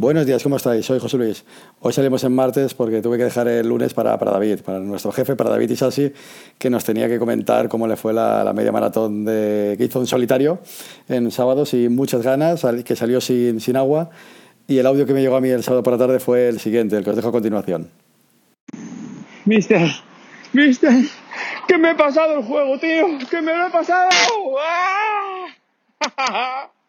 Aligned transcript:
Buenos 0.00 0.24
días, 0.24 0.42
¿cómo 0.42 0.56
estáis? 0.56 0.86
Soy 0.86 0.98
José 0.98 1.18
Luis. 1.18 1.44
Hoy 1.80 1.92
salimos 1.92 2.24
en 2.24 2.34
martes 2.34 2.72
porque 2.72 3.02
tuve 3.02 3.18
que 3.18 3.24
dejar 3.24 3.46
el 3.48 3.68
lunes 3.68 3.92
para, 3.92 4.18
para 4.18 4.30
David, 4.30 4.60
para 4.60 4.78
nuestro 4.78 5.12
jefe, 5.12 5.36
para 5.36 5.50
David 5.50 5.68
Isasi, 5.68 6.10
que 6.56 6.70
nos 6.70 6.84
tenía 6.84 7.06
que 7.06 7.18
comentar 7.18 7.68
cómo 7.68 7.86
le 7.86 7.96
fue 7.96 8.14
la, 8.14 8.50
media 8.56 8.72
maratón 8.72 9.26
de, 9.26 9.74
que 9.76 9.84
hizo 9.84 10.00
en 10.00 10.06
solitario 10.06 10.60
en 11.06 11.30
sábado, 11.30 11.66
sin 11.66 11.94
muchas 11.94 12.22
ganas, 12.22 12.64
que 12.82 12.96
salió 12.96 13.20
sin, 13.20 13.60
sin 13.60 13.76
agua. 13.76 14.08
Y 14.66 14.78
el 14.78 14.86
audio 14.86 15.04
que 15.04 15.12
me 15.12 15.20
llegó 15.20 15.36
a 15.36 15.42
mí 15.42 15.50
el 15.50 15.62
sábado 15.62 15.82
por 15.82 15.92
la 15.92 15.98
tarde 15.98 16.18
fue 16.18 16.48
el 16.48 16.60
siguiente, 16.60 16.96
el 16.96 17.04
que 17.04 17.10
os 17.10 17.16
dejo 17.16 17.28
a 17.28 17.32
continuación. 17.32 17.90
Mister, 19.44 19.86
mister, 20.54 20.94
que 21.68 21.76
me 21.76 21.90
he 21.90 21.94
pasado 21.94 22.38
el 22.38 22.44
juego, 22.44 22.78
tío, 22.78 23.04
que 23.30 23.42
me 23.42 23.54
lo 23.54 23.66
he 23.66 23.70
pasado. 23.70 24.08
¡Ah! 26.16 26.70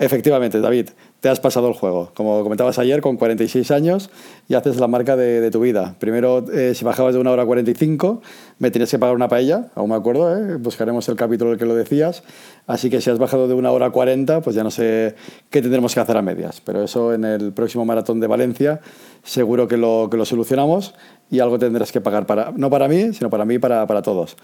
Efectivamente, 0.00 0.60
David, 0.62 0.88
te 1.20 1.28
has 1.28 1.38
pasado 1.38 1.68
el 1.68 1.74
juego. 1.74 2.10
Como 2.14 2.42
comentabas 2.42 2.78
ayer, 2.78 3.00
con 3.00 3.16
46 3.16 3.70
años 3.70 4.10
y 4.48 4.54
haces 4.54 4.78
la 4.78 4.88
marca 4.88 5.16
de, 5.16 5.50
tu 5.50 5.60
vida. 5.60 5.94
Primero, 5.98 6.44
eh, 6.52 6.74
si 6.74 6.84
bajabas 6.84 7.14
de 7.14 7.20
una 7.20 7.30
hora 7.30 7.44
45, 7.44 8.22
me 8.58 8.70
tenías 8.70 8.90
que 8.90 8.98
pagar 8.98 9.14
una 9.14 9.28
paella, 9.28 9.68
aún 9.74 9.90
me 9.90 9.96
acuerdo, 9.96 10.34
¿eh? 10.34 10.56
buscaremos 10.56 11.08
el 11.08 11.16
capítulo 11.16 11.50
en 11.50 11.54
el 11.54 11.58
que 11.58 11.66
lo 11.66 11.74
decías. 11.74 12.22
Así 12.66 12.88
que 12.88 13.00
si 13.00 13.10
has 13.10 13.18
bajado 13.18 13.48
de 13.48 13.54
una 13.54 13.70
hora 13.70 13.90
40, 13.90 14.40
pues 14.40 14.56
ya 14.56 14.64
no 14.64 14.70
sé 14.70 15.14
qué 15.50 15.60
tendremos 15.60 15.94
que 15.94 16.00
hacer 16.00 16.16
a 16.16 16.22
medias. 16.22 16.60
Pero 16.62 16.82
eso 16.82 17.12
en 17.12 17.24
el 17.24 17.52
próximo 17.52 17.84
maratón 17.84 18.20
de 18.20 18.26
Valencia 18.26 18.80
seguro 19.22 19.68
que 19.68 19.76
lo, 19.76 20.08
que 20.10 20.16
lo 20.16 20.24
solucionamos 20.24 20.94
y 21.30 21.40
algo 21.40 21.58
tendrás 21.58 21.92
que 21.92 22.00
pagar, 22.00 22.26
para, 22.26 22.52
no 22.56 22.70
para 22.70 22.88
mí, 22.88 23.12
sino 23.12 23.28
para 23.28 23.44
mí 23.44 23.54
y 23.54 23.58
para, 23.58 23.86
para 23.86 24.02
todos. 24.02 24.36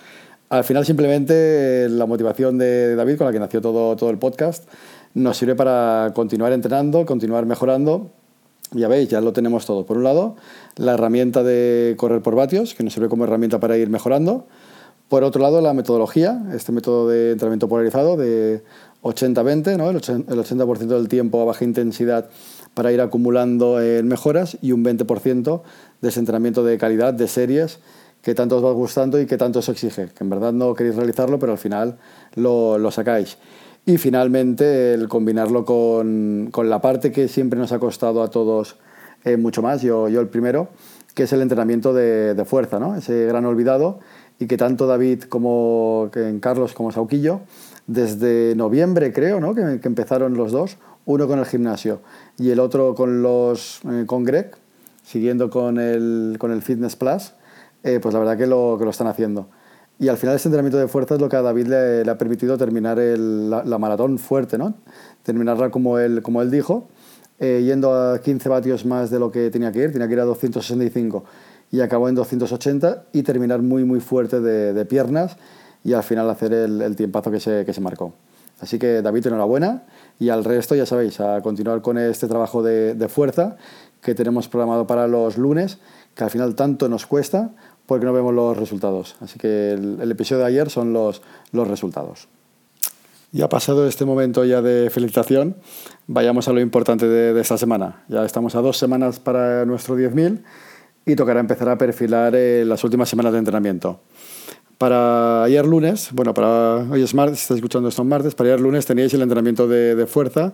Al 0.48 0.62
final, 0.62 0.86
simplemente 0.86 1.88
la 1.88 2.06
motivación 2.06 2.56
de 2.56 2.94
David, 2.94 3.18
con 3.18 3.26
la 3.26 3.32
que 3.32 3.40
nació 3.40 3.60
todo, 3.60 3.96
todo 3.96 4.10
el 4.10 4.18
podcast, 4.18 4.64
nos 5.16 5.38
sirve 5.38 5.54
para 5.54 6.12
continuar 6.14 6.52
entrenando, 6.52 7.06
continuar 7.06 7.46
mejorando. 7.46 8.10
Ya 8.72 8.86
veis, 8.86 9.08
ya 9.08 9.22
lo 9.22 9.32
tenemos 9.32 9.64
todo. 9.64 9.86
Por 9.86 9.96
un 9.96 10.04
lado, 10.04 10.36
la 10.76 10.92
herramienta 10.92 11.42
de 11.42 11.94
correr 11.96 12.20
por 12.20 12.34
vatios, 12.34 12.74
que 12.74 12.84
nos 12.84 12.92
sirve 12.92 13.08
como 13.08 13.24
herramienta 13.24 13.58
para 13.58 13.78
ir 13.78 13.88
mejorando. 13.88 14.46
Por 15.08 15.24
otro 15.24 15.40
lado, 15.40 15.62
la 15.62 15.72
metodología, 15.72 16.42
este 16.52 16.70
método 16.70 17.08
de 17.08 17.32
entrenamiento 17.32 17.66
polarizado 17.66 18.18
de 18.18 18.62
80-20, 19.02 19.78
¿no? 19.78 19.88
el 19.88 20.00
80%, 20.00 20.86
del 20.86 21.08
tiempo 21.08 21.40
a 21.40 21.46
baja 21.46 21.64
intensidad 21.64 22.28
para 22.74 22.92
ir 22.92 23.00
acumulando 23.00 23.80
en 23.80 24.06
mejoras 24.08 24.58
y 24.60 24.72
un 24.72 24.84
20% 24.84 25.62
de 26.02 26.08
ese 26.10 26.20
entrenamiento 26.20 26.62
de 26.62 26.76
calidad, 26.76 27.14
de 27.14 27.26
series, 27.26 27.78
que 28.20 28.34
tanto 28.34 28.58
os 28.58 28.64
va 28.64 28.72
gustando 28.72 29.18
y 29.18 29.24
que 29.24 29.38
tanto 29.38 29.60
os 29.60 29.68
exige, 29.70 30.08
que 30.08 30.24
en 30.24 30.28
verdad 30.28 30.52
no 30.52 30.74
queréis 30.74 30.96
realizarlo, 30.96 31.38
pero 31.38 31.52
al 31.52 31.58
final 31.58 31.96
lo 32.34 32.90
sacáis. 32.90 33.38
Y 33.88 33.98
finalmente 33.98 34.94
el 34.94 35.06
combinarlo 35.06 35.64
con, 35.64 36.48
con, 36.50 36.68
la 36.68 36.80
parte 36.80 37.12
que 37.12 37.28
siempre 37.28 37.56
nos 37.56 37.70
ha 37.70 37.78
costado 37.78 38.20
a 38.20 38.30
todos 38.30 38.76
eh, 39.24 39.36
mucho 39.36 39.62
más, 39.62 39.80
yo, 39.80 40.08
yo 40.08 40.20
el 40.20 40.26
primero, 40.26 40.70
que 41.14 41.22
es 41.22 41.32
el 41.32 41.40
entrenamiento 41.40 41.94
de, 41.94 42.34
de, 42.34 42.44
fuerza, 42.44 42.80
¿no? 42.80 42.96
ese 42.96 43.26
gran 43.26 43.44
olvidado 43.44 44.00
y 44.40 44.48
que 44.48 44.56
tanto 44.56 44.88
David 44.88 45.22
como 45.28 46.10
en 46.16 46.40
Carlos 46.40 46.72
como 46.72 46.90
Sauquillo, 46.90 47.42
desde 47.86 48.54
noviembre 48.56 49.12
creo 49.12 49.38
¿no? 49.38 49.54
que, 49.54 49.78
que, 49.80 49.86
empezaron 49.86 50.34
los 50.34 50.50
dos, 50.50 50.78
uno 51.04 51.28
con 51.28 51.38
el 51.38 51.46
gimnasio 51.46 52.00
y 52.38 52.50
el 52.50 52.58
otro 52.58 52.96
con, 52.96 53.22
los, 53.22 53.80
eh, 53.88 54.02
con 54.04 54.24
Greg, 54.24 54.50
siguiendo 55.04 55.48
con 55.48 55.78
el, 55.78 56.36
con 56.40 56.50
el 56.50 56.60
Fitness 56.60 56.96
Plus, 56.96 57.34
eh, 57.84 58.00
pues 58.02 58.12
la 58.12 58.18
verdad 58.18 58.36
que 58.36 58.48
lo, 58.48 58.76
que 58.78 58.84
lo 58.84 58.90
están 58.90 59.06
haciendo. 59.06 59.48
Y 59.98 60.08
al 60.08 60.18
final 60.18 60.36
ese 60.36 60.48
entrenamiento 60.48 60.78
de 60.78 60.88
fuerza 60.88 61.14
es 61.14 61.20
lo 61.20 61.28
que 61.28 61.36
a 61.36 61.42
David 61.42 61.68
le, 61.68 62.10
ha 62.10 62.18
permitido 62.18 62.58
terminar 62.58 62.98
la, 62.98 63.78
maratón 63.78 64.18
fuerte, 64.18 64.58
¿no? 64.58 64.74
Terminarla 65.22 65.70
como 65.70 65.98
él, 65.98 66.20
como 66.22 66.42
él 66.42 66.50
dijo, 66.50 66.88
eh, 67.38 67.62
yendo 67.64 67.94
a 67.94 68.20
15 68.20 68.48
vatios 68.48 68.84
más 68.84 69.10
de 69.10 69.18
lo 69.18 69.30
que 69.32 69.50
tenía 69.50 69.72
que 69.72 69.84
ir, 69.84 69.92
tenía 69.92 70.06
que 70.06 70.12
ir 70.14 70.20
a 70.20 70.24
265 70.24 71.24
y 71.70 71.80
acabó 71.80 72.08
en 72.08 72.14
280 72.14 73.04
y 73.12 73.22
terminar 73.22 73.62
muy 73.62 73.84
muy 73.84 74.00
fuerte 74.00 74.40
de, 74.40 74.84
piernas 74.84 75.36
y 75.82 75.94
al 75.94 76.02
final 76.02 76.28
hacer 76.28 76.52
el, 76.52 76.94
tiempazo 76.94 77.30
que 77.30 77.40
se, 77.40 77.64
que 77.64 77.72
se, 77.72 77.80
marcó. 77.80 78.12
Así 78.60 78.78
que 78.78 79.02
David, 79.02 79.26
enhorabuena 79.26 79.84
y 80.18 80.28
al 80.28 80.44
resto 80.44 80.74
ya 80.74 80.86
sabéis, 80.86 81.20
a 81.20 81.40
continuar 81.40 81.80
con 81.80 81.98
este 81.98 82.26
trabajo 82.26 82.62
de 82.62 83.08
fuerza 83.08 83.56
que 84.02 84.14
tenemos 84.14 84.48
programado 84.48 84.86
para 84.86 85.08
los 85.08 85.36
lunes, 85.36 85.78
que 86.14 86.24
al 86.24 86.30
final 86.30 86.54
tanto 86.54 86.88
nos 86.88 87.06
cuesta 87.06 87.50
porque 87.86 88.04
no 88.04 88.12
vemos 88.12 88.34
los 88.34 88.56
resultados. 88.56 89.16
Así 89.20 89.38
que 89.38 89.72
el, 89.72 90.10
episodio 90.10 90.40
de 90.42 90.46
ayer 90.46 90.70
son 90.70 90.92
los, 90.92 91.22
los 91.52 91.66
resultados. 91.68 92.28
Ya 93.32 93.48
pasado 93.48 93.86
este 93.86 94.04
momento 94.04 94.44
ya 94.44 94.62
de 94.62 94.88
felicitación, 94.90 95.56
vayamos 96.06 96.48
a 96.48 96.52
lo 96.52 96.60
importante 96.60 97.06
de, 97.06 97.38
esta 97.40 97.58
semana. 97.58 98.04
Ya 98.08 98.24
estamos 98.24 98.54
a 98.54 98.60
dos 98.60 98.78
semanas 98.78 99.20
para 99.20 99.64
nuestro 99.66 99.98
10.000 99.98 100.42
y 101.04 101.16
tocará 101.16 101.40
empezar 101.40 101.68
a 101.68 101.78
perfilar 101.78 102.34
eh, 102.34 102.64
las 102.64 102.82
últimas 102.84 103.08
semanas 103.08 103.32
de 103.32 103.38
entrenamiento. 103.38 104.00
Para 104.78 105.44
ayer 105.44 105.64
lunes, 105.64 106.10
bueno, 106.12 106.34
para 106.34 106.86
hoy 106.90 107.02
es 107.02 107.14
martes, 107.14 107.38
si 107.38 107.42
estáis 107.44 107.58
escuchando 107.58 107.88
esto 107.88 108.02
en 108.02 108.08
martes, 108.08 108.34
para 108.34 108.50
ayer 108.50 108.60
lunes 108.60 108.84
teníais 108.84 109.12
el 109.14 109.22
entrenamiento 109.22 109.66
de, 109.66 109.94
de 109.94 110.06
fuerza 110.06 110.52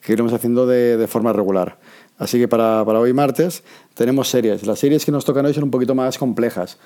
que 0.00 0.12
iremos 0.12 0.32
haciendo 0.32 0.66
de, 0.66 0.96
de 0.96 1.06
forma 1.06 1.32
regular. 1.32 1.78
Así 2.18 2.38
que 2.38 2.48
para, 2.48 2.82
hoy 2.82 3.12
martes 3.12 3.62
tenemos 3.94 4.28
series. 4.28 4.66
Las 4.66 4.80
series 4.80 5.04
que 5.04 5.12
nos 5.12 5.24
tocan 5.24 5.46
hoy 5.46 5.54
son 5.54 5.64
un 5.64 5.70
poquito 5.70 5.94
más 5.94 6.18
complejas, 6.18 6.76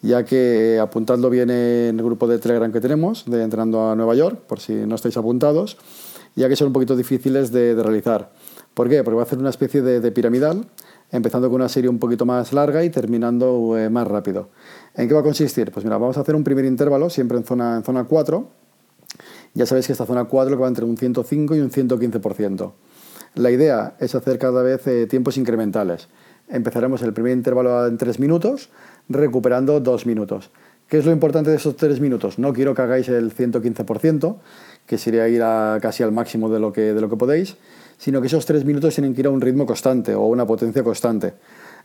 ya 0.00 0.24
que 0.24 0.74
eh, 0.74 0.78
apuntando 0.78 1.28
bien 1.28 1.50
en 1.50 1.98
el 1.98 2.04
grupo 2.04 2.28
de 2.28 2.38
Telegram 2.38 2.72
que 2.72 2.80
tenemos, 2.80 3.24
de 3.26 3.42
Entrando 3.42 3.90
a 3.90 3.96
Nueva 3.96 4.14
York, 4.14 4.42
por 4.46 4.60
si 4.60 4.72
no 4.72 4.94
estáis 4.94 5.16
apuntados, 5.16 5.76
ya 6.36 6.48
que 6.48 6.54
son 6.54 6.68
un 6.68 6.72
poquito 6.72 6.94
difíciles 6.94 7.50
de, 7.50 7.74
realizar. 7.74 8.30
¿Por 8.74 8.88
qué? 8.88 9.02
Porque 9.02 9.16
va 9.16 9.22
a 9.22 9.24
hacer 9.24 9.38
una 9.38 9.50
especie 9.50 9.82
de, 9.82 10.00
de, 10.00 10.12
piramidal, 10.12 10.64
empezando 11.10 11.48
con 11.48 11.56
una 11.56 11.68
serie 11.68 11.90
un 11.90 11.98
poquito 11.98 12.24
más 12.24 12.52
larga 12.52 12.84
y 12.84 12.90
terminando 12.90 13.76
eh, 13.76 13.90
más 13.90 14.06
rápido. 14.06 14.50
¿En 14.94 15.08
qué 15.08 15.14
va 15.14 15.20
a 15.20 15.24
consistir? 15.24 15.72
Pues 15.72 15.84
mira, 15.84 15.98
vamos 15.98 16.16
a 16.16 16.20
hacer 16.20 16.36
un 16.36 16.44
primer 16.44 16.64
intervalo, 16.64 17.10
siempre 17.10 17.38
en 17.38 17.44
zona, 17.44 17.78
en 17.78 17.82
zona 17.82 18.04
4. 18.04 18.48
Ya 19.54 19.66
sabéis 19.66 19.86
que 19.86 19.92
esta 19.92 20.06
zona 20.06 20.26
4 20.26 20.56
va 20.58 20.68
entre 20.68 20.84
un 20.84 20.96
105 20.96 21.56
y 21.56 21.60
un 21.60 21.70
115%. 21.70 22.72
La 23.36 23.50
idea 23.50 23.96
es 24.00 24.14
hacer 24.14 24.38
cada 24.38 24.62
vez 24.62 24.86
eh, 24.86 25.06
tiempos 25.06 25.36
incrementales. 25.36 26.08
Empezaremos 26.48 27.02
el 27.02 27.12
primer 27.12 27.32
intervalo 27.32 27.86
en 27.86 27.98
3 27.98 28.18
minutos, 28.18 28.70
recuperando 29.10 29.78
2 29.78 30.06
minutos. 30.06 30.50
¿Qué 30.88 30.96
es 30.96 31.04
lo 31.04 31.12
importante 31.12 31.50
de 31.50 31.56
esos 31.56 31.76
3 31.76 32.00
minutos? 32.00 32.38
No 32.38 32.54
quiero 32.54 32.74
que 32.74 32.80
hagáis 32.80 33.10
el 33.10 33.34
115%, 33.34 34.36
que 34.86 34.96
sería 34.96 35.28
ir 35.28 35.42
a 35.42 35.78
casi 35.82 36.02
al 36.02 36.12
máximo 36.12 36.48
de 36.48 36.60
lo 36.60 36.72
que, 36.72 37.16
podéis, 37.18 37.58
sino 37.98 38.22
que 38.22 38.28
esos 38.28 38.46
3 38.46 38.64
minutos 38.64 38.94
tienen 38.94 39.12
que 39.12 39.20
ir 39.20 39.26
a 39.26 39.30
un 39.30 39.42
ritmo 39.42 39.66
constante 39.66 40.14
o 40.14 40.24
una 40.24 40.46
potencia 40.46 40.82
constante. 40.82 41.34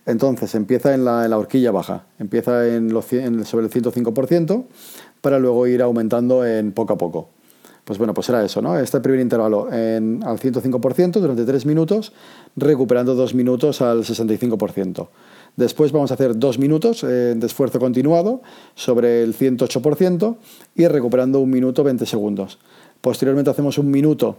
Entonces 0.05 0.55
empieza 0.55 0.93
en 0.93 1.03
la, 1.03 1.37
horquilla 1.37 1.71
baja, 1.71 2.05
empieza 2.17 2.65
en, 2.65 2.91
sobre 2.91 3.65
el 3.65 3.71
105% 3.71 4.63
para 5.19 5.37
luego 5.37 5.67
ir 5.67 5.81
aumentando 5.81 6.45
en 6.45 6.71
poco 6.71 6.93
a 6.93 6.97
poco. 6.97 7.40
Pues 7.83 7.97
bueno, 7.97 8.13
pues 8.13 8.29
era 8.29 8.43
eso, 8.43 8.61
¿no? 8.61 8.77
Este 8.77 8.99
primer 8.99 9.19
intervalo 9.19 9.65
al 9.65 10.39
105% 10.39 11.19
durante 11.19 11.45
3 11.45 11.65
minutos, 11.65 12.13
recuperando 12.55 13.15
2 13.15 13.33
minutos 13.33 13.81
al 13.81 14.03
65%. 14.03 15.07
Después 15.55 15.91
vamos 15.91 16.11
a 16.11 16.13
hacer 16.13 16.37
2 16.37 16.59
minutos 16.59 17.03
eh, 17.03 17.35
de 17.35 17.45
esfuerzo 17.45 17.79
continuado 17.79 18.41
sobre 18.75 19.23
el 19.23 19.35
108% 19.35 20.37
y 20.75 20.87
recuperando 20.87 21.39
1 21.39 21.51
minuto 21.51 21.83
20 21.83 22.05
segundos. 22.05 22.59
Posteriormente 23.01 23.49
hacemos 23.49 23.77
un 23.77 23.89
minuto, 23.91 24.37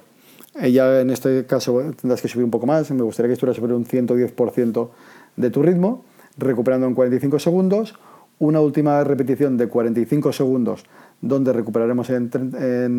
eh, 0.60 0.70
ya 0.70 1.00
en 1.00 1.10
este 1.10 1.44
caso 1.46 1.82
tendrás 2.00 2.22
que 2.22 2.28
subir 2.28 2.44
un 2.44 2.50
poco 2.50 2.67
más, 2.67 2.90
me 2.90 3.02
gustaría 3.02 3.28
que 3.28 3.34
estuvieras 3.34 3.56
sobre 3.56 3.75
un 3.75 3.84
110% 3.84 4.90
de 5.37 5.50
tu 5.50 5.62
ritmo, 5.62 6.05
recuperando 6.38 6.87
en 6.87 6.94
45 6.94 7.38
segundos, 7.38 7.94
una 8.38 8.61
última 8.61 9.02
repetición 9.05 9.56
de 9.56 9.69
45 9.69 10.32
segundos 10.32 10.84
donde 11.23 11.52
recuperaremos 11.52 12.11
en, 12.11 12.29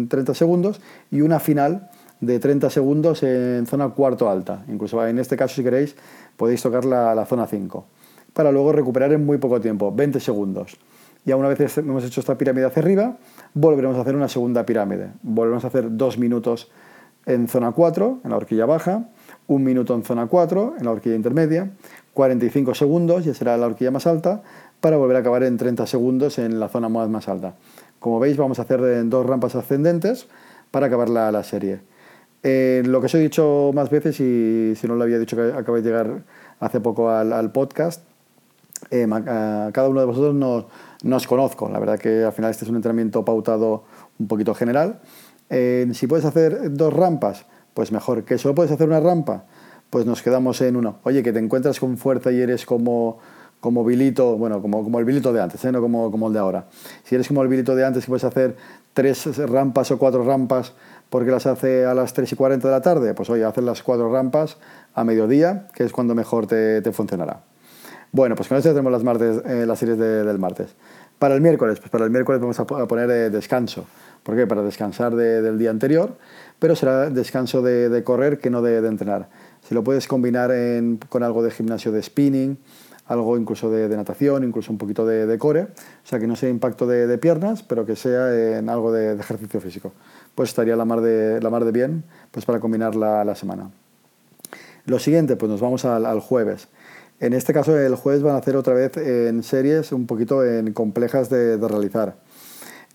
30 0.10 0.34
segundos 0.34 0.82
y 1.12 1.22
una 1.22 1.40
final 1.40 1.90
de 2.22 2.40
30 2.40 2.70
segundos 2.70 3.22
en 3.22 3.68
zona 3.68 3.90
cuarto 3.90 4.30
alta. 4.30 4.64
Incluso 4.70 5.06
en 5.06 5.20
este 5.20 5.36
caso, 5.36 5.56
si 5.56 5.64
queréis, 5.64 5.96
podéis 6.38 6.62
tocar 6.62 6.86
la, 6.86 7.26
zona 7.26 7.46
5. 7.46 7.86
Para 8.32 8.52
luego 8.52 8.72
recuperar 8.72 9.12
en 9.12 9.26
muy 9.26 9.38
poco 9.38 9.60
tiempo, 9.60 9.92
20 9.94 10.20
segundos. 10.20 10.78
Y 11.26 11.34
una 11.34 11.50
vez 11.50 11.78
hemos 11.78 12.04
hecho 12.04 12.22
esta 12.22 12.38
pirámide 12.38 12.66
hacia 12.66 12.82
arriba, 12.82 13.18
volveremos 13.54 13.98
a 13.98 14.02
hacer 14.02 14.16
una 14.16 14.28
segunda 14.28 14.66
pirámide. 14.66 15.12
Volveremos 15.22 15.64
a 15.66 15.68
hacer 15.68 15.96
dos 15.96 16.18
minutos 16.18 16.72
en 17.26 17.48
zona 17.48 17.72
4, 17.72 18.22
en 18.24 18.30
la 18.30 18.38
horquilla 18.38 18.66
baja, 18.66 19.10
un 19.48 19.64
minuto 19.64 19.96
en 19.96 20.04
zona 20.04 20.28
4, 20.28 20.76
en 20.80 20.86
la 20.86 20.92
horquilla 20.92 21.16
intermedia, 21.16 21.72
45 22.14 22.76
segundos, 22.76 23.26
ya 23.26 23.34
será 23.34 23.58
la 23.58 23.68
horquilla 23.68 23.92
más 23.92 24.08
alta, 24.08 24.44
para 24.84 24.98
volver 24.98 25.16
a 25.16 25.20
acabar 25.22 25.44
en 25.44 25.56
30 25.56 25.88
segundos 25.88 26.38
en 26.40 26.60
la 26.60 26.68
zona 26.68 26.90
más, 26.90 27.08
más 27.08 27.30
alta. 27.30 27.54
Como 28.00 28.20
veis, 28.20 28.36
vamos 28.36 28.60
a 28.60 28.64
hacer 28.64 29.08
dos 29.08 29.26
rampas 29.26 29.56
ascendentes 29.56 30.28
para 30.72 30.88
acabar 30.88 31.08
la, 31.08 31.42
serie. 31.46 31.80
Eh, 32.44 32.84
lo 32.86 33.00
que 33.00 33.06
os 33.06 33.16
he 33.16 33.20
dicho 33.20 33.72
más 33.74 33.90
veces, 33.90 34.20
y 34.20 34.74
si 34.76 34.86
no 34.86 34.96
lo 34.96 35.06
había 35.06 35.20
dicho 35.20 35.38
que 35.38 35.54
acabáis 35.58 35.86
de 35.86 35.90
llegar 35.90 36.24
hace 36.60 36.82
poco 36.82 37.10
al, 37.10 37.50
podcast, 37.54 38.04
eh, 38.92 39.08
a 39.10 39.70
cada 39.72 39.88
uno 39.88 40.02
de 40.02 40.06
vosotros 40.06 40.36
nos, 40.36 40.66
nos, 41.02 41.28
conozco. 41.28 41.70
La 41.70 41.80
verdad 41.80 41.98
que 41.98 42.26
al 42.26 42.34
final 42.34 42.52
este 42.52 42.66
es 42.66 42.70
un 42.70 42.76
entrenamiento 42.76 43.24
pautado 43.24 43.86
un 44.20 44.28
poquito 44.28 44.54
general. 44.54 45.00
Eh, 45.50 45.88
si 45.94 46.08
puedes 46.08 46.26
hacer 46.26 46.74
dos 46.74 46.92
rampas, 46.92 47.46
pues 47.74 47.94
mejor. 47.94 48.26
¿Que 48.26 48.38
solo 48.38 48.54
puedes 48.54 48.74
hacer 48.74 48.90
una 48.90 49.00
rampa? 49.00 49.46
Pues 49.90 50.06
nos 50.06 50.22
quedamos 50.22 50.60
en 50.60 50.76
uno. 50.76 50.98
Oye, 51.04 51.24
que 51.24 51.32
te 51.32 51.40
encuentras 51.40 51.80
con 51.80 51.96
fuerza 51.96 52.34
y 52.34 52.42
eres 52.42 52.66
como 52.66 53.20
como 53.64 53.86
Bilito, 53.86 54.36
bueno, 54.36 54.62
como, 54.62 54.84
como 54.84 55.00
el 55.00 55.06
Bilito 55.06 55.32
de 55.32 55.42
antes, 55.42 55.64
¿eh? 55.64 55.72
no 55.72 55.80
como, 55.80 56.12
como 56.12 56.28
el 56.28 56.34
de 56.34 56.40
ahora. 56.40 56.66
Si 57.06 57.16
eres 57.16 57.30
como 57.30 57.42
el 57.44 57.48
Bilito 57.48 57.76
de 57.76 57.86
antes 57.86 58.04
y 58.04 58.08
puedes 58.08 58.26
hacer 58.26 58.58
tres 58.94 59.38
rampas 59.38 59.90
o 59.90 59.98
cuatro 59.98 60.22
rampas 60.26 60.74
porque 61.10 61.32
las 61.32 61.46
hace 61.46 61.86
a 61.86 61.94
las 61.94 62.12
3 62.12 62.30
y 62.30 62.36
40 62.36 62.68
de 62.68 62.74
la 62.74 62.82
tarde, 62.82 63.14
pues 63.14 63.30
oye, 63.30 63.46
haces 63.46 63.64
las 63.64 63.82
cuatro 63.82 64.12
rampas 64.12 64.58
a 64.94 65.06
mediodía, 65.06 65.70
que 65.74 65.86
es 65.86 65.94
cuando 65.94 66.14
mejor 66.14 66.46
te, 66.46 66.82
te 66.82 66.92
funcionará. 66.92 67.40
Bueno, 68.12 68.36
pues 68.36 68.50
con 68.50 68.58
esto 68.58 68.72
tenemos 68.72 68.92
las, 68.92 69.06
martes, 69.06 69.42
eh, 69.46 69.66
las 69.66 69.80
series 69.80 69.98
del 69.98 70.38
martes. 70.40 70.76
Para 71.18 71.34
el 71.34 71.40
miércoles, 71.40 71.80
pues 71.80 71.90
para 71.90 72.04
el 72.04 72.12
miércoles 72.12 72.42
vamos 72.42 72.60
a 72.60 72.66
poner 72.66 73.10
eh, 73.12 73.30
descanso. 73.30 73.86
¿Por 74.24 74.36
qué? 74.36 74.46
Para 74.46 74.62
descansar 74.62 75.16
del 75.16 75.58
día 75.58 75.70
anterior, 75.70 76.18
pero 76.60 76.76
será 76.76 77.10
descanso 77.10 77.62
de, 77.62 78.04
correr 78.04 78.40
que 78.40 78.50
no 78.50 78.62
de, 78.62 78.86
entrenar. 78.86 79.30
Si 79.62 79.74
lo 79.74 79.86
puedes 79.86 80.06
combinar 80.06 80.52
con 81.08 81.24
algo 81.24 81.44
de 81.44 81.52
gimnasio 81.52 81.94
de 81.94 82.04
spinning, 82.04 82.58
algo 83.14 83.38
incluso 83.38 83.70
de, 83.72 83.88
natación, 83.96 84.44
incluso 84.44 84.72
un 84.72 84.78
poquito 84.78 85.06
de, 85.06 85.38
core, 85.38 85.62
o 85.62 85.68
sea, 86.06 86.20
que 86.20 86.28
no 86.28 86.36
sea 86.36 86.50
impacto 86.50 86.86
de, 86.86 87.18
piernas, 87.18 87.64
pero 87.64 87.86
que 87.86 87.96
sea 87.96 88.58
en 88.58 88.70
algo 88.70 88.92
de, 88.92 89.14
ejercicio 89.14 89.62
físico. 89.62 89.94
Pues 90.36 90.50
estaría 90.50 90.76
la 90.76 90.86
mar 90.86 91.02
de, 91.02 91.40
la 91.42 91.50
mar 91.50 91.64
de 91.64 91.72
bien 91.72 92.04
pues 92.32 92.46
para 92.46 92.60
combinar 92.60 92.96
la, 92.96 93.24
la 93.24 93.36
semana. 93.36 93.70
Lo 94.86 95.00
siguiente, 95.00 95.38
pues 95.38 95.50
nos 95.50 95.62
vamos 95.62 95.86
al, 95.86 96.20
jueves. 96.20 96.68
En 97.20 97.34
este 97.34 97.54
caso, 97.54 97.78
el 97.78 97.96
jueves 97.96 98.22
van 98.22 98.36
a 98.36 98.40
hacer 98.40 98.58
otra 98.58 98.74
vez 98.74 98.98
en 98.98 99.42
series 99.44 99.94
un 99.94 100.08
poquito 100.08 100.44
en 100.44 100.74
complejas 100.74 101.30
de, 101.30 101.58
realizar. 101.58 102.18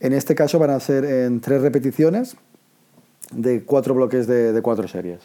En 0.01 0.13
este 0.13 0.35
caso 0.35 0.59
van 0.59 0.71
a 0.71 0.81
ser 0.81 1.05
en 1.05 1.41
tres 1.41 1.63
repeticiones 1.63 2.37
de 3.33 3.65
cuatro 3.65 3.95
bloques 3.95 4.27
de, 4.27 4.53
de 4.53 4.63
cuatro 4.63 4.87
series. 4.87 5.21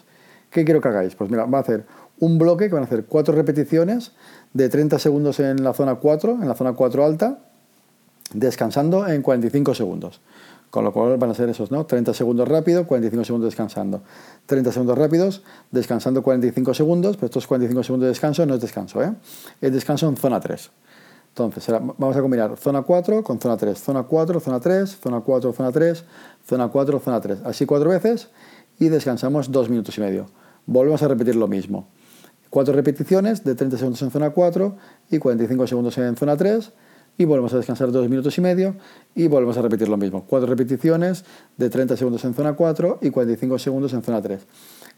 ¿Qué 0.50 0.64
quiero 0.64 0.80
que 0.80 0.88
hagáis? 0.88 1.14
Pues 1.14 1.30
mira, 1.30 1.44
va 1.44 1.58
a 1.58 1.60
hacer 1.60 1.84
un 2.24 2.38
bloque 2.38 2.68
que 2.68 2.74
van 2.74 2.84
a 2.84 2.86
hacer 2.86 3.04
cuatro 3.04 3.34
repeticiones 3.34 4.12
de 4.52 4.68
30 4.68 4.98
segundos 4.98 5.40
en 5.40 5.62
la 5.62 5.74
zona 5.74 5.96
4, 5.96 6.38
en 6.40 6.48
la 6.48 6.54
zona 6.54 6.72
4 6.72 7.04
alta, 7.04 7.38
descansando 8.32 9.06
en 9.06 9.22
45 9.22 9.74
segundos. 9.74 10.20
Con 10.70 10.82
lo 10.82 10.92
cual 10.92 11.16
van 11.18 11.30
a 11.30 11.34
ser 11.34 11.48
esos, 11.48 11.70
¿no? 11.70 11.86
30 11.86 12.14
segundos 12.14 12.48
rápido, 12.48 12.86
45 12.86 13.24
segundos 13.24 13.48
descansando. 13.48 14.02
30 14.46 14.72
segundos 14.72 14.98
rápidos, 14.98 15.42
descansando 15.70 16.22
45 16.22 16.74
segundos, 16.74 17.16
pero 17.16 17.26
estos 17.26 17.46
45 17.46 17.84
segundos 17.84 18.06
de 18.06 18.08
descanso 18.08 18.44
no 18.44 18.54
es 18.54 18.60
descanso, 18.60 19.02
¿eh? 19.02 19.12
Es 19.60 19.72
descanso 19.72 20.08
en 20.08 20.16
zona 20.16 20.40
3. 20.40 20.70
Entonces, 21.28 21.68
vamos 21.98 22.16
a 22.16 22.20
combinar 22.20 22.56
zona 22.56 22.82
4 22.82 23.22
con 23.22 23.40
zona 23.40 23.56
3. 23.56 23.80
Zona 23.80 24.02
4, 24.04 24.40
zona 24.40 24.60
3, 24.60 24.98
zona 25.00 25.20
4, 25.20 25.52
zona 25.52 25.72
3, 25.72 26.04
zona 26.46 26.68
4, 26.68 27.00
zona 27.00 27.20
3. 27.20 27.38
Así 27.44 27.66
cuatro 27.66 27.90
veces 27.90 28.28
y 28.78 28.88
descansamos 28.88 29.52
dos 29.52 29.68
minutos 29.68 29.98
y 29.98 30.00
medio. 30.00 30.26
Volvemos 30.66 31.02
a 31.02 31.08
repetir 31.08 31.36
lo 31.36 31.48
mismo. 31.48 31.86
Cuatro 32.54 32.72
repeticiones 32.72 33.42
de 33.42 33.56
30 33.56 33.78
segundos 33.78 34.02
en 34.02 34.12
zona 34.12 34.30
4 34.30 34.76
y 35.10 35.18
45 35.18 35.66
segundos 35.66 35.98
en 35.98 36.14
zona 36.14 36.36
3 36.36 36.70
y 37.18 37.24
volvemos 37.24 37.52
a 37.52 37.56
descansar 37.56 37.90
dos 37.90 38.08
minutos 38.08 38.38
y 38.38 38.40
medio 38.42 38.76
y 39.12 39.26
volvemos 39.26 39.58
a 39.58 39.62
repetir 39.62 39.88
lo 39.88 39.96
mismo. 39.96 40.24
Cuatro 40.24 40.48
repeticiones 40.48 41.24
de 41.56 41.68
30 41.68 41.96
segundos 41.96 42.24
en 42.24 42.32
zona 42.32 42.52
4 42.52 43.00
y 43.02 43.10
45 43.10 43.58
segundos 43.58 43.92
en 43.92 44.04
zona 44.04 44.22
3. 44.22 44.46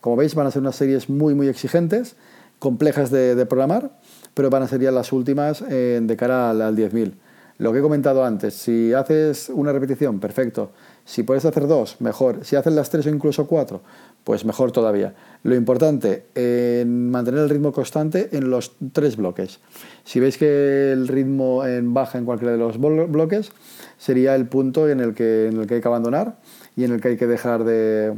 Como 0.03 0.17
veis 0.17 0.35
van 0.35 0.47
a 0.47 0.51
ser 0.51 0.61
unas 0.61 0.77
series 0.77 1.09
muy 1.09 1.35
muy 1.35 1.49
exigentes, 1.49 2.17
complejas 2.59 3.11
de, 3.11 3.47
programar, 3.47 3.91
pero 4.35 4.51
van 4.51 4.63
a 4.63 4.69
ser 4.69 4.83
ya 4.83 4.91
las 4.91 5.11
últimas 5.15 5.65
eh, 5.67 5.99
de 6.03 6.15
cara 6.15 6.51
al, 6.51 6.61
al 6.61 6.77
10.000. 6.77 7.15
Lo 7.59 7.73
que 7.73 7.79
he 7.79 7.83
comentado 7.83 8.23
antes, 8.23 8.53
si 8.53 8.93
haces 8.93 9.49
una 9.49 9.73
repetición, 9.73 10.21
perfecto. 10.21 10.73
Si 11.07 11.23
puedes 11.23 11.47
hacer 11.47 11.67
dos, 11.67 12.03
mejor. 12.03 12.45
Si 12.45 12.55
haces 12.55 12.75
las 12.75 12.91
tres 12.91 13.07
o 13.07 13.09
incluso 13.09 13.47
cuatro, 13.47 13.81
pues 14.27 14.45
mejor 14.45 14.73
todavía. 14.73 15.15
Lo 15.45 15.55
importante, 15.55 16.25
en 16.35 17.13
mantener 17.13 17.43
el 17.43 17.49
ritmo 17.49 17.71
constante 17.71 18.31
en 18.33 18.51
los 18.51 18.73
tres 18.93 19.17
bloques. 19.17 19.61
Si 20.03 20.19
veis 20.19 20.37
que 20.37 20.91
el 20.91 21.07
ritmo 21.07 21.65
en 21.65 21.95
baja 21.95 22.19
en 22.19 22.25
cualquiera 22.25 22.51
de 22.51 22.59
los 22.59 22.77
bloques, 22.77 23.53
sería 23.99 24.35
el 24.35 24.47
punto 24.47 24.89
en 24.89 24.99
el 24.99 25.15
que, 25.15 25.47
en 25.47 25.61
el 25.61 25.69
que 25.69 25.75
hay 25.75 25.81
que 25.81 25.87
abandonar 25.87 26.39
y 26.75 26.83
en 26.83 26.91
el 26.91 27.01
que 27.01 27.07
hay 27.07 27.17
que 27.17 27.29
dejar 27.29 27.63
de, 27.63 28.15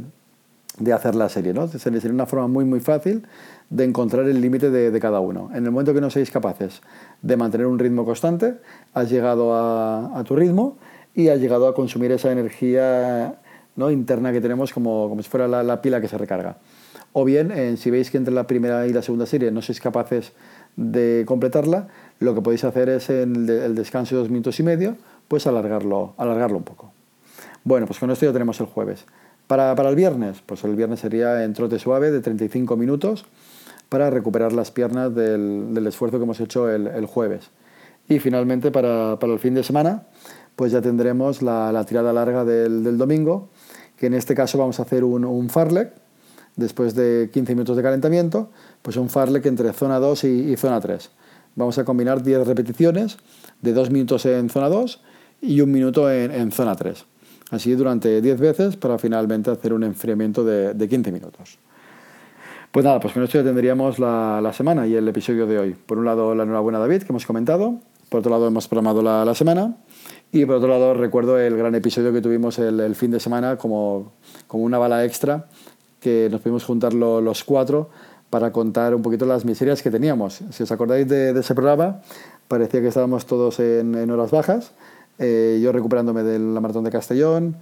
de 0.79 0.93
hacer 0.93 1.13
la 1.13 1.29
serie. 1.29 1.53
¿no? 1.53 1.67
Sería 1.67 2.01
una 2.09 2.25
forma 2.25 2.47
muy, 2.47 2.65
muy 2.65 2.79
fácil 2.79 3.27
de 3.69 3.83
encontrar 3.83 4.27
el 4.27 4.41
límite 4.41 4.71
de, 4.71 4.89
de, 4.89 4.99
cada 4.99 5.19
uno. 5.19 5.51
En 5.53 5.63
el 5.63 5.69
momento 5.69 5.93
que 5.93 6.01
no 6.01 6.09
seáis 6.09 6.31
capaces 6.31 6.81
de 7.21 7.37
mantener 7.37 7.67
un 7.67 7.77
ritmo 7.77 8.03
constante, 8.03 8.55
has 8.95 9.11
llegado 9.11 9.53
a, 9.53 10.17
a 10.17 10.23
tu 10.23 10.35
ritmo 10.35 10.79
y 11.13 11.27
has 11.27 11.39
llegado 11.39 11.67
a 11.67 11.75
consumir 11.75 12.11
esa 12.11 12.31
energía 12.31 13.35
interna 13.91 14.31
que 14.31 14.41
tenemos 14.41 14.73
como, 14.73 15.07
como 15.09 15.21
si 15.21 15.29
fuera 15.29 15.47
la, 15.47 15.63
la, 15.63 15.81
pila 15.81 16.01
que 16.01 16.07
se 16.07 16.17
recarga. 16.17 16.57
O 17.13 17.23
bien, 17.25 17.77
si 17.77 17.89
veis 17.89 18.11
que 18.11 18.17
entre 18.17 18.33
la 18.33 18.45
primera 18.45 18.85
y 18.85 18.93
la 18.93 19.01
segunda 19.01 19.25
serie 19.25 19.51
no 19.51 19.61
sois 19.61 19.79
capaces 19.79 20.33
de 20.75 21.23
completarla, 21.25 21.87
lo 22.19 22.35
que 22.35 22.41
podéis 22.41 22.63
hacer 22.63 22.89
es 22.89 23.09
en 23.09 23.35
el, 23.49 23.75
descanso 23.75 24.15
de 24.15 24.21
dos 24.21 24.29
minutos 24.29 24.59
y 24.59 24.63
medio, 24.63 24.97
pues 25.27 25.47
alargarlo, 25.47 26.13
alargarlo 26.17 26.57
un 26.57 26.63
poco. 26.63 26.91
Bueno, 27.63 27.87
pues 27.87 27.99
con 27.99 28.11
esto 28.11 28.25
ya 28.25 28.33
tenemos 28.33 28.59
el 28.59 28.67
jueves. 28.67 29.05
Para, 29.47 29.73
para 29.75 29.89
el 29.89 29.95
viernes, 29.95 30.43
pues 30.45 30.63
el 30.63 30.75
viernes 30.75 30.99
sería 30.99 31.43
en 31.43 31.53
trote 31.53 31.79
suave 31.79 32.11
de 32.11 32.21
35 32.21 32.77
minutos 32.77 33.25
para 33.89 34.09
recuperar 34.11 34.53
las 34.53 34.69
piernas 34.69 35.13
del, 35.15 35.73
del 35.73 35.87
esfuerzo 35.87 36.17
que 36.17 36.23
hemos 36.23 36.39
hecho 36.39 36.69
el, 36.69 36.87
el 36.87 37.05
jueves. 37.07 37.49
Y 38.07 38.19
finalmente 38.19 38.71
para, 38.71 39.17
para, 39.19 39.33
el 39.33 39.39
fin 39.39 39.53
de 39.55 39.63
semana, 39.63 40.03
pues 40.55 40.71
ya 40.71 40.81
tendremos 40.81 41.41
la, 41.41 41.71
la 41.71 41.85
tirada 41.85 42.13
larga 42.13 42.43
del, 42.43 42.83
del, 42.83 42.97
domingo, 42.97 43.49
que 43.99 44.07
en 44.07 44.13
este 44.13 44.33
caso 44.33 44.57
vamos 44.57 44.79
a 44.79 44.83
hacer 44.83 45.03
un, 45.03 45.25
un 45.25 45.49
farlek, 45.49 45.91
después 46.55 46.95
de 46.95 47.29
15 47.33 47.53
minutos 47.53 47.75
de 47.75 47.83
calentamiento, 47.83 48.49
pues 48.81 48.95
un 48.95 49.09
farlek 49.09 49.45
entre 49.45 49.73
zona 49.73 49.99
2 49.99 50.23
y, 50.23 50.51
y 50.51 50.57
zona 50.57 50.79
3. 50.79 51.09
Vamos 51.55 51.77
a 51.77 51.83
combinar 51.83 52.23
10 52.23 52.47
repeticiones 52.47 53.17
de 53.61 53.73
2 53.73 53.91
minutos 53.91 54.25
en 54.25 54.49
zona 54.49 54.69
2 54.69 55.01
y 55.41 55.61
un 55.61 55.71
minuto 55.71 56.09
en, 56.11 56.31
en 56.31 56.51
zona 56.51 56.75
3. 56.75 57.05
Así 57.51 57.73
durante 57.73 58.21
10 58.21 58.39
veces 58.39 58.75
para 58.77 58.97
finalmente 58.97 59.51
hacer 59.51 59.73
un 59.73 59.83
enfriamiento 59.83 60.45
de, 60.45 60.73
de 60.73 60.89
15 60.89 61.11
minutos. 61.11 61.59
Pues 62.71 62.85
nada, 62.85 62.99
pues 62.99 63.13
con 63.13 63.23
esto 63.23 63.39
ya 63.39 63.43
tendríamos 63.43 63.99
la, 63.99 64.39
la, 64.41 64.53
semana 64.53 64.85
y 64.85 64.95
el 64.95 65.07
episodio 65.07 65.47
de 65.47 65.57
hoy. 65.57 65.73
Por 65.73 65.97
un 65.97 66.05
lado, 66.05 66.35
la 66.35 66.43
enhorabuena 66.43 66.77
a 66.77 66.81
David, 66.81 67.01
que 67.01 67.07
hemos 67.09 67.25
comentado. 67.25 67.79
Por 68.09 68.19
otro 68.19 68.31
lado, 68.31 68.47
hemos 68.47 68.67
programado 68.67 69.01
la, 69.01 69.23
la 69.23 69.35
semana. 69.35 69.77
Y 70.31 70.45
por 70.45 70.55
otro 70.55 70.67
lado, 70.67 70.93
recuerdo 70.93 71.39
el 71.39 71.57
gran 71.57 71.73
episodio 71.75 72.13
que 72.13 72.21
tuvimos 72.21 72.59
el, 72.59 72.95
fin 72.95 73.11
de 73.11 73.19
semana 73.19 73.57
como, 73.57 74.13
como, 74.47 74.63
una 74.63 74.77
bala 74.77 75.03
extra, 75.03 75.47
que 75.99 76.27
nos 76.31 76.41
pudimos 76.41 76.63
juntar 76.65 76.93
lo, 76.93 77.19
los 77.19 77.43
cuatro 77.43 77.89
para 78.29 78.51
contar 78.51 78.93
un 78.93 79.01
poquito 79.01 79.25
las 79.25 79.43
miserias 79.43 79.81
que 79.81 79.89
teníamos. 79.89 80.41
Si 80.51 80.63
os 80.63 80.71
acordáis 80.71 81.07
de, 81.07 81.31
ese 81.31 81.55
programa, 81.55 82.01
parecía 82.47 82.79
que 82.79 82.89
estábamos 82.89 83.25
todos 83.25 83.59
en, 83.59 83.95
en 83.95 84.11
horas 84.11 84.29
bajas. 84.29 84.71
Eh, 85.17 85.59
yo 85.63 85.71
recuperándome 85.71 86.23
de 86.23 86.37
la 86.37 86.61
maratón 86.61 86.83
de 86.83 86.91
Castellón, 86.91 87.57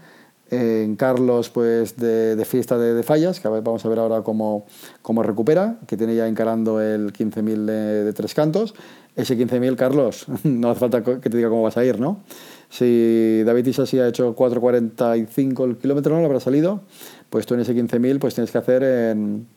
en 0.49 0.95
Carlos 0.95 1.49
pues 1.49 1.97
de, 1.97 2.43
fiesta 2.45 2.77
de, 2.77 3.03
fallas, 3.03 3.39
que 3.39 3.47
vamos 3.47 3.85
a 3.85 3.89
ver 3.89 3.99
ahora 3.99 4.21
cómo, 4.21 4.65
cómo 5.01 5.23
recupera, 5.23 5.77
que 5.87 5.97
tiene 5.97 6.15
ya 6.15 6.27
encarando 6.27 6.81
el 6.81 7.13
15.000 7.13 7.65
de, 7.65 8.03
de, 8.05 8.13
tres 8.13 8.33
cantos. 8.33 8.73
Ese 9.15 9.37
15.000, 9.37 9.75
Carlos, 9.75 10.25
no 10.43 10.69
hace 10.69 10.79
falta 10.79 11.03
que 11.03 11.29
te 11.29 11.37
diga 11.37 11.49
cómo 11.49 11.63
vas 11.63 11.77
a 11.77 11.83
ir, 11.83 11.99
¿no? 11.99 12.21
Si 12.69 13.43
David 13.43 13.65
Isasi 13.67 13.99
ha 13.99 14.07
hecho 14.07 14.35
4.45 14.35 15.65
el 15.65 15.77
kilómetro, 15.77 16.13
¿no? 16.13 16.19
Le 16.19 16.25
habrá 16.25 16.39
salido, 16.39 16.81
pues 17.29 17.45
tú 17.45 17.53
en 17.53 17.61
ese 17.61 17.75
15.000 17.75 18.19
pues 18.19 18.35
tienes 18.35 18.51
que 18.51 18.57
hacer 18.57 18.83
en, 18.83 19.47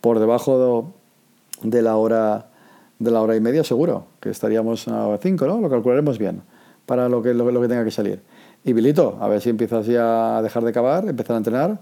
por 0.00 0.18
debajo 0.18 0.94
de, 1.62 1.82
la 1.82 1.96
hora 1.96 2.50
de 2.98 3.10
la 3.10 3.22
hora 3.22 3.36
y 3.36 3.40
media 3.40 3.64
seguro, 3.64 4.06
que 4.20 4.30
estaríamos 4.30 4.88
a 4.88 5.18
5, 5.20 5.46
¿no? 5.46 5.60
Lo 5.60 5.70
calcularemos 5.70 6.18
bien 6.18 6.42
para 6.84 7.08
lo 7.08 7.22
que, 7.22 7.34
lo, 7.34 7.50
lo 7.50 7.60
que 7.60 7.68
tenga 7.68 7.84
que 7.84 7.90
salir. 7.90 8.22
Y 8.64 8.72
Bilito, 8.72 9.18
a 9.20 9.28
ver 9.28 9.40
si 9.40 9.50
empiezas 9.50 9.86
ya 9.86 10.38
a 10.38 10.42
dejar 10.42 10.64
de 10.64 10.72
cavar, 10.72 11.08
empezar 11.08 11.34
a 11.34 11.38
entrenar, 11.38 11.80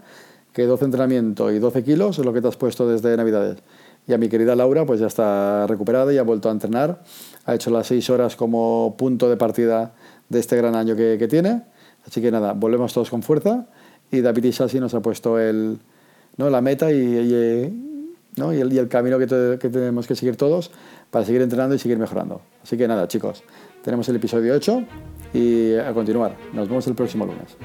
que 0.52 0.66
12 0.66 0.84
entrenamiento 0.86 1.50
y 1.50 1.58
12 1.58 1.84
kilos 1.84 2.18
es 2.18 2.24
lo 2.24 2.32
que 2.32 2.40
te 2.40 2.48
has 2.48 2.56
puesto 2.56 2.88
desde 2.88 3.16
Navidades. 3.16 3.58
Y 4.08 4.12
a 4.12 4.18
mi 4.18 4.28
querida 4.28 4.54
Laura, 4.54 4.86
pues 4.86 5.00
ya 5.00 5.06
está 5.06 5.66
recuperada 5.66 6.12
y 6.12 6.18
ha 6.18 6.22
vuelto 6.22 6.48
a 6.48 6.52
entrenar. 6.52 7.02
Ha 7.44 7.54
hecho 7.54 7.70
las 7.70 7.88
6 7.88 8.08
horas 8.10 8.36
como 8.36 8.94
punto 8.96 9.28
de 9.28 9.36
partida 9.36 9.94
de 10.28 10.38
este 10.38 10.56
gran 10.56 10.76
año 10.76 10.94
que, 10.94 11.16
que 11.18 11.26
tiene. 11.26 11.62
Así 12.06 12.22
que 12.22 12.30
nada, 12.30 12.52
volvemos 12.52 12.92
todos 12.94 13.10
con 13.10 13.22
fuerza. 13.22 13.66
Y 14.10 14.20
David 14.20 14.44
Isasi 14.44 14.78
nos 14.78 14.94
ha 14.94 15.00
puesto 15.00 15.40
el, 15.40 15.78
¿no? 16.36 16.50
la 16.50 16.60
meta 16.60 16.92
y, 16.92 16.96
y, 16.96 18.06
¿no? 18.36 18.54
y, 18.54 18.60
el, 18.60 18.72
y 18.72 18.78
el 18.78 18.88
camino 18.88 19.18
que, 19.18 19.26
te, 19.26 19.58
que 19.58 19.68
tenemos 19.68 20.06
que 20.06 20.14
seguir 20.14 20.36
todos 20.36 20.70
para 21.10 21.24
seguir 21.24 21.42
entrenando 21.42 21.74
y 21.74 21.78
seguir 21.78 21.98
mejorando. 21.98 22.40
Así 22.62 22.76
que 22.76 22.86
nada, 22.86 23.08
chicos, 23.08 23.42
tenemos 23.82 24.08
el 24.08 24.16
episodio 24.16 24.54
8 24.54 24.84
y 25.36 25.76
a 25.76 25.92
continuar. 25.92 26.36
Nos 26.52 26.68
vemos 26.68 26.86
el 26.86 26.94
próximo 26.94 27.26
lunes. 27.26 27.56